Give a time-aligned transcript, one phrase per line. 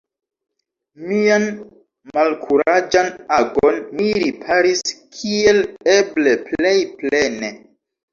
[1.09, 1.43] Mian
[2.15, 4.81] malkuraĝan agon mi riparis
[5.19, 5.61] kiel
[5.97, 7.53] eble plej plene.